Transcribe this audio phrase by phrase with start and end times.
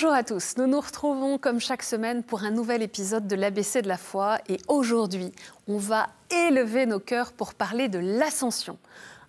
[0.00, 3.82] Bonjour à tous, nous nous retrouvons comme chaque semaine pour un nouvel épisode de l'ABC
[3.82, 4.38] de la foi.
[4.48, 5.32] Et aujourd'hui
[5.66, 8.78] on va élever nos cœurs pour parler de l'ascension.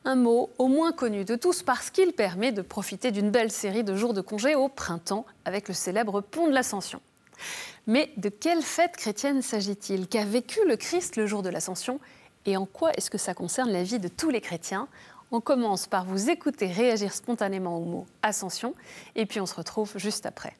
[0.05, 3.83] Un mot au moins connu de tous parce qu'il permet de profiter d'une belle série
[3.83, 7.01] de jours de congé au printemps avec le célèbre pont de l'ascension.
[7.87, 10.07] Mais de quelle fête chrétienne s'agit-il?
[10.07, 11.99] Qu'a vécu le Christ le jour de l'ascension?
[12.45, 14.87] Et en quoi est-ce que ça concerne la vie de tous les chrétiens?
[15.31, 18.73] On commence par vous écouter réagir spontanément au mot ascension
[19.15, 20.53] et puis on se retrouve juste après.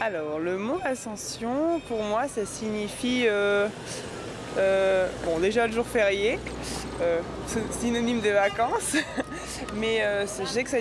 [0.00, 3.24] Alors, le mot ascension, pour moi, ça signifie.
[3.26, 3.68] Euh,
[4.58, 6.38] euh, bon, déjà le jour férié,
[7.00, 7.20] euh,
[7.70, 8.96] synonyme des vacances,
[9.74, 10.02] mais
[10.40, 10.78] je sais que ça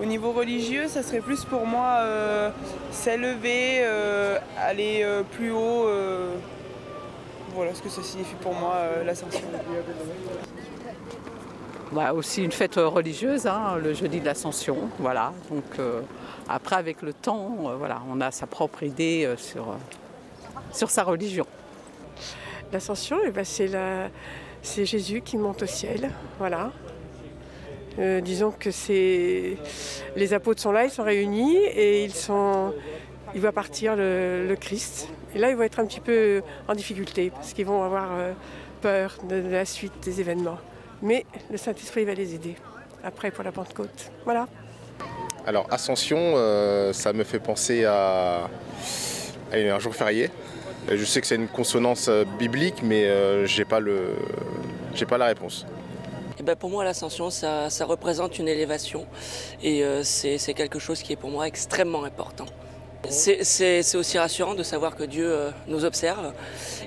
[0.00, 2.00] au niveau religieux, ça serait plus pour moi
[2.90, 3.84] s'élever,
[4.58, 5.86] aller plus haut.
[7.54, 9.42] voilà ce que ça signifie pour moi l'ascension.
[11.92, 14.88] Bah, aussi une fête religieuse, hein, le jeudi de l'Ascension.
[14.98, 15.34] Voilà.
[15.50, 16.00] Donc euh,
[16.48, 19.76] après, avec le temps, euh, voilà, on a sa propre idée euh, sur,
[20.72, 21.46] sur sa religion.
[22.72, 26.10] L'Ascension, eh ben, c'est, Jésus qui monte au ciel.
[26.38, 26.72] Voilà.
[27.98, 29.58] disons que c'est
[30.16, 32.72] les apôtres sont là, ils sont réunis et ils sont,
[33.34, 35.10] il va partir le, Christ.
[35.34, 38.08] Et là, ils vont être un petit peu en difficulté parce qu'ils vont avoir
[38.80, 40.58] peur de la suite des événements
[41.02, 42.56] mais le Saint-Esprit va les aider
[43.04, 44.10] après pour la Pentecôte.
[44.24, 44.48] Voilà.
[45.44, 48.48] Alors Ascension, euh, ça me fait penser à,
[49.52, 50.30] un jour férié.
[50.88, 54.14] Je sais que c'est une consonance euh, biblique, mais euh, j'ai pas le,
[54.94, 55.66] j'ai pas la réponse.
[56.38, 59.06] Eh ben pour moi, l'ascension, ça, représente une élévation
[59.62, 62.46] et c'est quelque chose qui est pour moi extrêmement important.
[63.08, 65.36] C'est aussi rassurant de savoir que Dieu
[65.68, 66.32] nous observe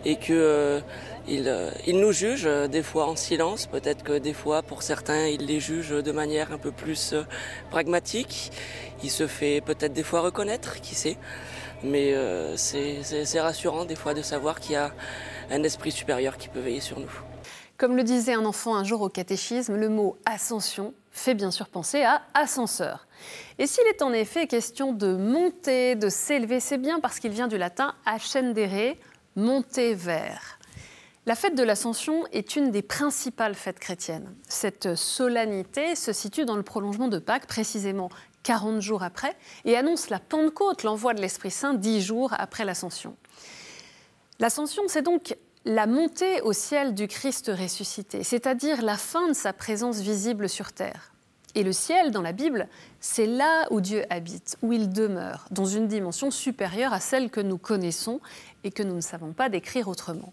[0.03, 0.81] et que
[1.28, 5.27] euh, il, nous juge euh, des fois en silence, peut-être que des fois pour certains
[5.27, 7.23] il les juge de manière un peu plus euh,
[7.72, 8.52] pragmatique.
[9.04, 11.17] Il se fait peut-être des fois reconnaître, qui sait.
[11.83, 12.16] Mais
[12.55, 14.92] c'est rassurant des fois de savoir qu'il y a
[15.52, 17.11] un esprit supérieur qui peut veiller sur nous.
[17.78, 21.67] Comme le disait un enfant un jour au catéchisme, le mot ascension fait bien sûr
[21.67, 23.05] penser à ascenseur.
[23.60, 27.48] Et s'il est en effet question de monter, de s'élever, c'est bien parce qu'il vient
[27.48, 28.95] du latin ascendere,
[29.36, 30.55] monter vers.
[31.27, 34.36] La fête de l'Ascension est une des principales fêtes chrétiennes.
[34.47, 38.09] Cette solennité se situe dans le prolongement de Pâques, précisément
[38.43, 43.15] 40 jours après, et annonce la Pentecôte, l'envoi de l'Esprit Saint, 10 jours après l'Ascension.
[44.37, 49.52] L'Ascension, c'est donc la montée au ciel du Christ ressuscité, c'est-à-dire la fin de sa
[49.52, 51.11] présence visible sur terre.
[51.55, 52.67] Et le ciel, dans la Bible,
[52.99, 57.42] c'est là où Dieu habite, où il demeure, dans une dimension supérieure à celle que
[57.42, 58.19] nous connaissons
[58.63, 60.31] et que nous ne savons pas décrire autrement.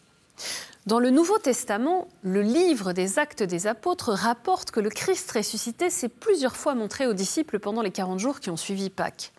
[0.86, 5.90] Dans le Nouveau Testament, le livre des actes des apôtres rapporte que le Christ ressuscité
[5.90, 9.32] s'est plusieurs fois montré aux disciples pendant les 40 jours qui ont suivi Pâques.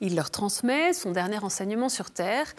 [0.00, 2.52] Il leur transmet son dernier enseignement sur terre,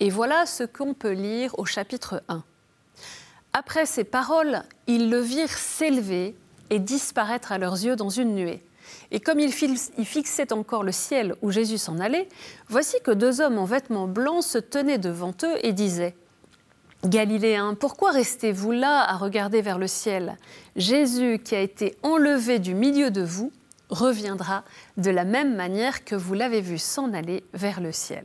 [0.00, 2.42] et voilà ce qu'on peut lire au chapitre 1.
[3.52, 6.34] Après ces paroles, ils le virent s'élever
[6.70, 8.62] et disparaître à leurs yeux dans une nuée.
[9.10, 12.28] Et comme ils fixaient encore le ciel où Jésus s'en allait,
[12.68, 16.16] voici que deux hommes en vêtements blancs se tenaient devant eux et disaient
[17.04, 20.36] Galiléens, pourquoi restez-vous là à regarder vers le ciel?
[20.74, 23.52] Jésus qui a été enlevé du milieu de vous
[23.88, 24.64] reviendra
[24.96, 28.24] de la même manière que vous l'avez vu s'en aller vers le ciel.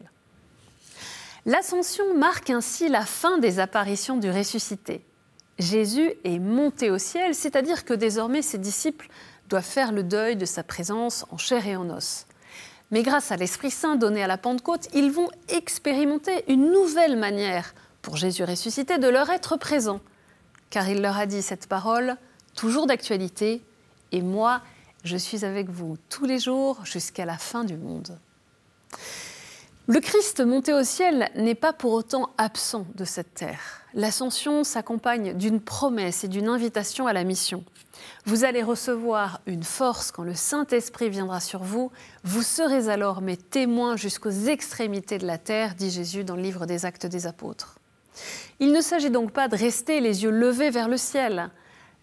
[1.46, 5.06] L'ascension marque ainsi la fin des apparitions du ressuscité.
[5.60, 9.08] Jésus est monté au ciel, c'est-à-dire que désormais ses disciples
[9.50, 12.26] doivent faire le deuil de sa présence en chair et en os.
[12.90, 17.74] Mais grâce à l'Esprit Saint donné à la Pentecôte, ils vont expérimenter une nouvelle manière
[18.04, 20.00] pour Jésus ressuscité, de leur être présent,
[20.70, 22.18] car il leur a dit cette parole,
[22.56, 23.64] toujours d'actualité,
[24.12, 24.62] et moi,
[25.04, 28.20] je suis avec vous tous les jours jusqu'à la fin du monde.
[29.88, 33.82] Le Christ monté au ciel n'est pas pour autant absent de cette terre.
[33.94, 37.64] L'ascension s'accompagne d'une promesse et d'une invitation à la mission.
[38.26, 41.92] Vous allez recevoir une force quand le Saint-Esprit viendra sur vous.
[42.24, 46.66] Vous serez alors mes témoins jusqu'aux extrémités de la terre, dit Jésus dans le livre
[46.66, 47.78] des Actes des Apôtres.
[48.60, 51.50] Il ne s'agit donc pas de rester les yeux levés vers le ciel.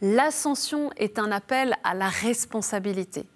[0.02, 3.26] L'ascension est un appel à la responsabilité.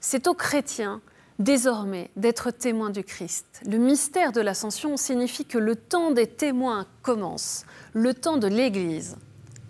[0.00, 1.00] C'est aux chrétiens
[1.38, 3.62] désormais d'être témoins du Christ.
[3.66, 9.16] Le mystère de l'ascension signifie que le temps des témoins commence, le temps de l'Église.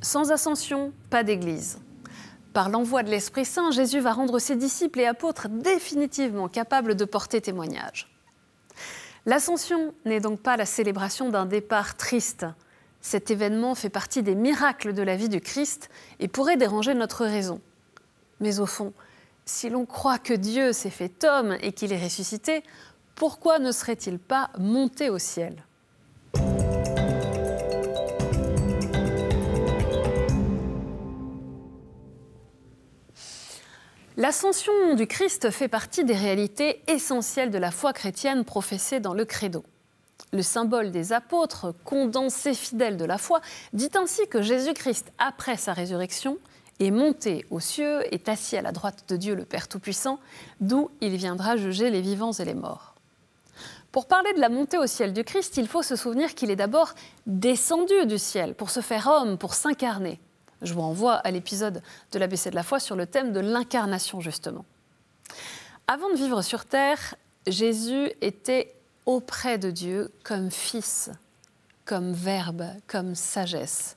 [0.00, 1.78] Sans ascension, pas d'Église.
[2.54, 7.04] Par l'envoi de l'Esprit Saint, Jésus va rendre ses disciples et apôtres définitivement capables de
[7.04, 8.08] porter témoignage.
[9.26, 12.46] L'ascension n'est donc pas la célébration d'un départ triste.
[13.00, 17.24] Cet événement fait partie des miracles de la vie du Christ et pourrait déranger notre
[17.24, 17.60] raison.
[18.40, 18.92] Mais au fond,
[19.44, 22.62] si l'on croit que Dieu s'est fait homme et qu'il est ressuscité,
[23.14, 25.64] pourquoi ne serait-il pas monté au ciel?
[34.18, 39.24] L'ascension du Christ fait partie des réalités essentielles de la foi chrétienne professée dans le
[39.24, 39.62] credo.
[40.32, 43.40] Le symbole des apôtres, condensé fidèle de la foi,
[43.72, 46.38] dit ainsi que Jésus-Christ, après sa résurrection,
[46.80, 50.18] est monté aux cieux, est assis à la droite de Dieu le Père Tout-Puissant,
[50.60, 52.96] d'où il viendra juger les vivants et les morts.
[53.92, 56.56] Pour parler de la montée au ciel du Christ, il faut se souvenir qu'il est
[56.56, 56.92] d'abord
[57.26, 60.18] descendu du ciel pour se faire homme, pour s'incarner.
[60.62, 61.82] Je vous renvoie à l'épisode
[62.12, 64.64] de l'ABC de la foi sur le thème de l'incarnation, justement.
[65.86, 67.14] Avant de vivre sur terre,
[67.46, 68.74] Jésus était
[69.06, 71.10] auprès de Dieu comme fils,
[71.84, 73.96] comme verbe, comme sagesse.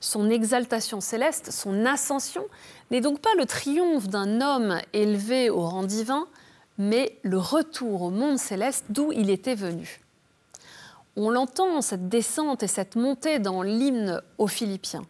[0.00, 2.44] Son exaltation céleste, son ascension,
[2.90, 6.26] n'est donc pas le triomphe d'un homme élevé au rang divin,
[6.78, 10.00] mais le retour au monde céleste d'où il était venu.
[11.16, 15.04] On l'entend, cette descente et cette montée dans l'hymne aux Philippiens.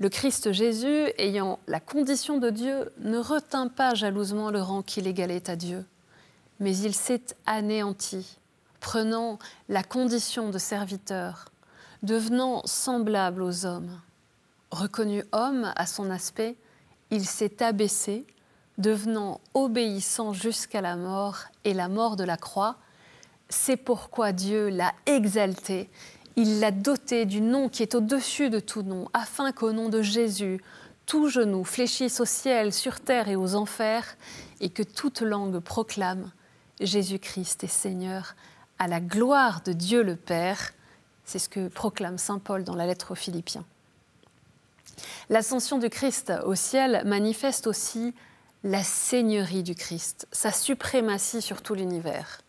[0.00, 5.08] Le Christ Jésus, ayant la condition de Dieu, ne retint pas jalousement le rang qu'il
[5.08, 5.84] égalait à Dieu,
[6.60, 8.38] mais il s'est anéanti,
[8.78, 11.46] prenant la condition de serviteur,
[12.04, 13.90] devenant semblable aux hommes.
[14.70, 16.54] Reconnu homme à son aspect,
[17.10, 18.24] il s'est abaissé,
[18.76, 22.76] devenant obéissant jusqu'à la mort et la mort de la croix.
[23.48, 25.90] C'est pourquoi Dieu l'a exalté
[26.38, 30.02] il l'a doté du nom qui est au-dessus de tout nom, afin qu'au nom de
[30.02, 30.62] Jésus,
[31.04, 34.16] tout genou fléchisse au ciel, sur terre et aux enfers,
[34.60, 36.30] et que toute langue proclame
[36.78, 38.36] Jésus-Christ est Seigneur,
[38.78, 40.74] à la gloire de Dieu le Père.
[41.24, 43.64] C'est ce que proclame Saint Paul dans la lettre aux Philippiens.
[45.30, 48.14] L'ascension du Christ au ciel manifeste aussi
[48.62, 52.42] la seigneurie du Christ, sa suprématie sur tout l'univers.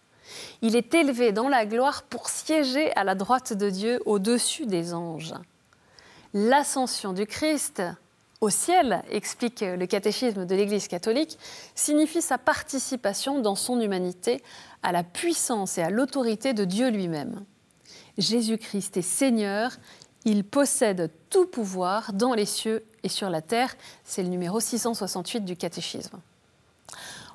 [0.62, 4.94] Il est élevé dans la gloire pour siéger à la droite de Dieu au-dessus des
[4.94, 5.34] anges.
[6.34, 7.82] L'ascension du Christ
[8.42, 11.38] au ciel, explique le catéchisme de l'Église catholique,
[11.76, 14.42] signifie sa participation dans son humanité
[14.82, 17.44] à la puissance et à l'autorité de Dieu lui-même.
[18.18, 19.72] Jésus-Christ est Seigneur,
[20.26, 23.76] il possède tout pouvoir dans les cieux et sur la terre.
[24.04, 26.20] C'est le numéro 668 du catéchisme.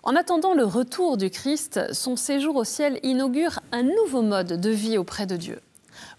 [0.07, 4.69] En attendant le retour du Christ, son séjour au ciel inaugure un nouveau mode de
[4.69, 5.61] vie auprès de Dieu.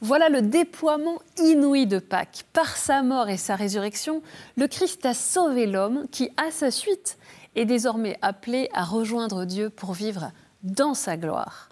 [0.02, 2.46] Voilà le déploiement inouï de Pâques.
[2.52, 4.24] Par sa mort et sa résurrection,
[4.58, 7.20] le Christ a sauvé l'homme qui, à sa suite,
[7.56, 10.32] est désormais appelé à rejoindre Dieu pour vivre
[10.64, 11.70] dans sa gloire.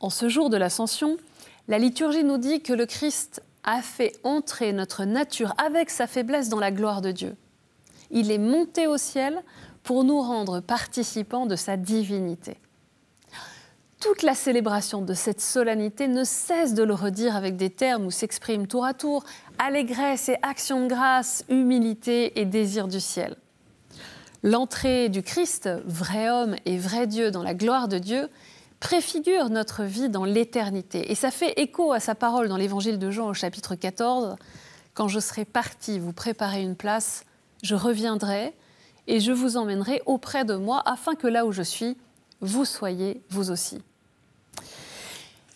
[0.00, 1.18] En ce jour de l'ascension,
[1.68, 6.48] la liturgie nous dit que le Christ a fait entrer notre nature avec sa faiblesse
[6.48, 7.36] dans la gloire de Dieu.
[8.10, 9.42] Il est monté au ciel
[9.88, 12.58] pour nous rendre participants de sa divinité.
[14.02, 18.10] Toute la célébration de cette solennité ne cesse de le redire avec des termes où
[18.10, 19.24] s'expriment tour à tour
[19.58, 23.36] allégresse et action de grâce, humilité et désir du ciel.
[24.42, 28.28] L'entrée du Christ, vrai homme et vrai Dieu dans la gloire de Dieu,
[28.80, 31.10] préfigure notre vie dans l'éternité.
[31.10, 34.36] Et ça fait écho à sa parole dans l'évangile de Jean au chapitre 14.
[34.92, 37.24] Quand je serai parti vous préparer une place,
[37.62, 38.52] je reviendrai
[39.08, 41.96] et je vous emmènerai auprès de moi afin que là où je suis,
[42.40, 43.80] vous soyez vous aussi.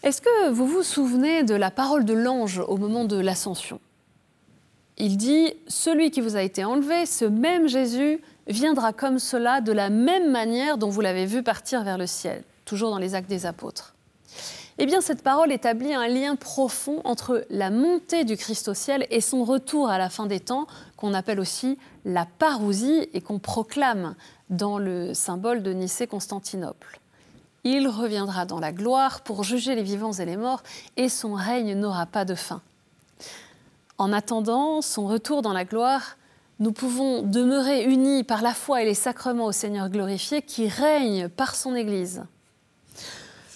[0.03, 3.79] Est-ce que vous vous souvenez de la parole de l'ange au moment de l'ascension?
[4.97, 9.71] Il dit, Celui qui vous a été enlevé, ce même Jésus, viendra comme cela de
[9.71, 13.31] la même manière dont vous l'avez vu partir vers le ciel, toujours dans les actes
[13.31, 13.95] des apôtres.
[14.79, 19.07] Eh bien, cette parole établit un lien profond entre la montée du Christ au ciel
[19.11, 20.67] et son retour à la fin des temps,
[20.97, 24.15] qu'on appelle aussi la parousie et qu'on proclame
[24.51, 27.01] dans le symbole de Nicée-Constantinople.
[27.65, 30.63] Il reviendra dans la gloire pour juger les vivants et les morts,
[30.97, 32.61] et son règne n'aura pas de fin.
[33.99, 36.17] En attendant son retour dans la gloire,
[36.59, 41.29] nous pouvons demeurer unis par la foi et les sacrements au Seigneur glorifié qui règne
[41.29, 42.25] par son Église.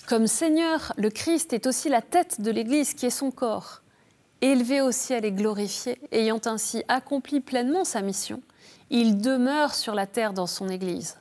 [0.09, 3.83] Comme Seigneur, le Christ est aussi la tête de l'Église qui est son corps
[4.40, 8.43] élevé au ciel et glorifié, ayant ainsi accompli pleinement sa mission,
[8.90, 11.16] il demeure sur la terre dans son Église.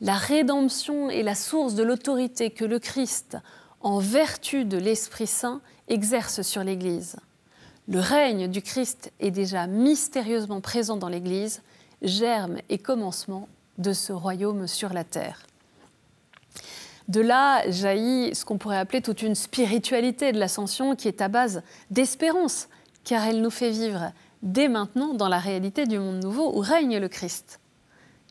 [0.00, 3.38] La rédemption est la source de l'autorité que le Christ,
[3.80, 7.16] en vertu de l'Esprit Saint, exerce sur l'Église.
[7.88, 11.62] Le règne du Christ est déjà mystérieusement présent dans l'Église,
[12.02, 15.46] germe et commencement de ce royaume sur la terre.
[17.08, 21.28] De là jaillit ce qu'on pourrait appeler toute une spiritualité de l'ascension qui est à
[21.28, 22.68] base d'espérance,
[23.04, 26.98] car elle nous fait vivre dès maintenant dans la réalité du monde nouveau où règne
[26.98, 27.60] le Christ.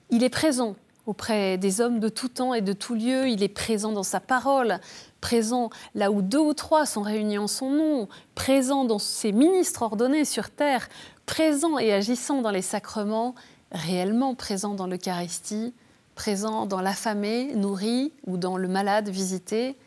[0.10, 3.30] Il est présent auprès des hommes de tout temps et de tout lieu.
[3.30, 4.80] Il est présent dans sa parole,
[5.22, 9.84] présent là où deux ou trois sont réunis en son nom, présent dans ses ministres
[9.84, 10.90] ordonnés sur terre,
[11.26, 13.36] présent et agissant dans les sacrements,
[13.72, 15.74] réellement présent dans l'Eucharistie,
[16.16, 19.78] présent dans l'affamé, nourri, ou dans le malade visité,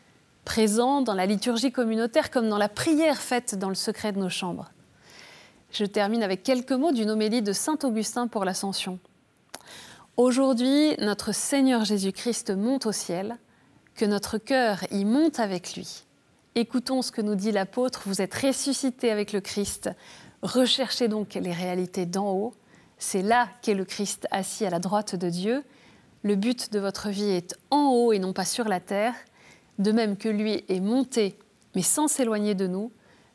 [0.44, 4.28] présent dans la liturgie communautaire comme dans la prière faite dans le secret de nos
[4.28, 4.70] chambres.
[5.72, 8.98] Je termine avec quelques mots d'une homélie de Saint Augustin pour l'Ascension.
[10.16, 13.36] Aujourd'hui, notre Seigneur Jésus-Christ monte au ciel,
[13.94, 16.04] que notre cœur y monte avec lui.
[16.54, 19.90] Écoutons ce que nous dit l'apôtre, vous êtes ressuscité avec le Christ,
[20.42, 22.54] recherchez donc les réalités d'en haut,
[22.98, 25.62] c'est là qu'est le Christ assis à la droite de Dieu,
[26.22, 29.14] le but de votre vie est en haut et non pas sur la terre,
[29.78, 31.38] de même que lui est monté,
[31.74, 32.90] mais sans s'éloigner de nous,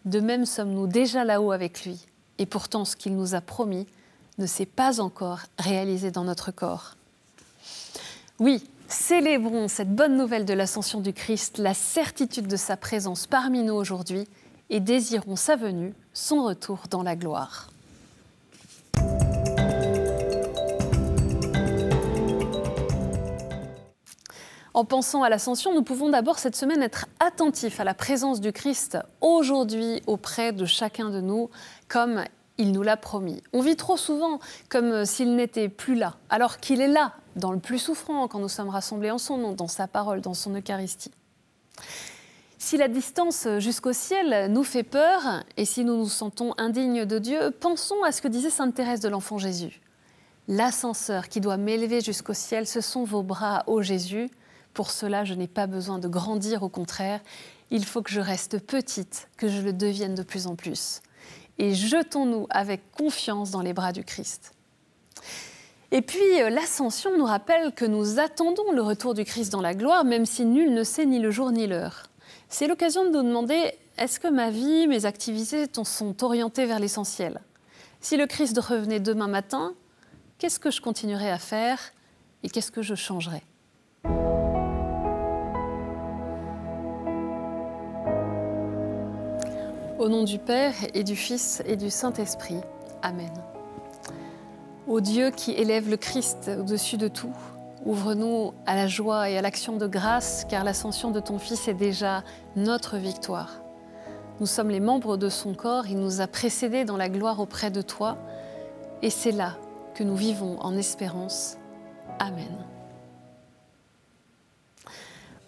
[0.06, 2.06] de même sommes-nous déjà là-haut avec lui,
[2.38, 3.88] et pourtant ce qu'il nous a promis,
[4.38, 6.96] ne s'est pas encore réalisé dans notre corps.
[8.40, 13.64] Oui, célébrons cette bonne nouvelle de l'ascension du Christ, la certitude de sa présence parmi
[13.64, 14.28] nous aujourd'hui,
[14.70, 17.70] et désirons sa venue, son retour dans la gloire.
[24.74, 28.52] En pensant à l'ascension, nous pouvons d'abord cette semaine être attentifs à la présence du
[28.52, 31.52] Christ aujourd'hui auprès de chacun de nous,
[31.88, 32.24] comme
[32.58, 33.44] il nous l'a promis.
[33.54, 34.40] On vit trop souvent
[34.70, 38.50] comme s'il n'était plus là, alors qu'il est là, dans le plus souffrant, quand nous
[38.50, 41.12] sommes rassemblés en son nom, dans sa parole, dans son Eucharistie.
[42.58, 47.20] Si la distance jusqu'au ciel nous fait peur, et si nous nous sentons indignes de
[47.20, 49.82] Dieu, pensons à ce que disait Sainte Thérèse de l'Enfant Jésus.
[50.48, 54.30] L'ascenseur qui doit m'élever jusqu'au ciel, ce sont vos bras, ô Jésus.
[54.74, 57.22] Pour cela, je n'ai pas besoin de grandir, au contraire,
[57.72, 61.02] il faut que je reste petite, que je le devienne de plus en plus
[61.58, 64.54] et jetons-nous avec confiance dans les bras du Christ.
[65.92, 69.76] Et puis euh, l'ascension nous rappelle que nous attendons le retour du Christ dans la
[69.76, 72.08] gloire, même si nul ne sait ni le jour ni l'heure.
[72.50, 77.42] C'est l'occasion de nous demander, est-ce que ma vie, mes activités sont orientées vers l'essentiel?
[78.02, 79.74] Si le Christ revenait demain matin,
[80.40, 81.80] qu'est-ce que je continuerai à faire
[82.42, 83.44] et qu'est-ce que je changerai?
[90.04, 92.60] Au nom du Père et du Fils et du Saint-Esprit.
[93.04, 93.32] Amen.
[94.86, 97.32] Ô Dieu qui élève le Christ au-dessus de tout,
[97.86, 101.74] ouvre-nous à la joie et à l'action de grâce, car l'ascension de ton Fils est
[101.74, 102.26] déjà
[102.58, 103.62] notre victoire.
[104.42, 107.72] Nous sommes les membres de son corps, il nous a précédés dans la gloire auprès
[107.72, 108.18] de toi,
[109.02, 109.56] et c'est là
[109.96, 111.56] que nous vivons en espérance.
[112.20, 112.73] Amen.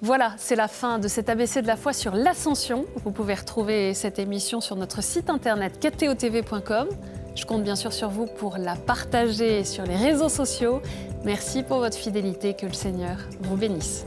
[0.01, 2.85] Voilà, c'est la fin de cet ABC de la foi sur l'ascension.
[3.03, 6.89] Vous pouvez retrouver cette émission sur notre site internet ktotv.com.
[7.35, 10.81] Je compte bien sûr sur vous pour la partager sur les réseaux sociaux.
[11.23, 14.05] Merci pour votre fidélité, que le Seigneur vous bénisse.